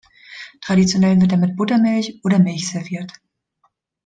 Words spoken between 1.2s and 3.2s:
wird er mit Buttermilch oder Milch serviert.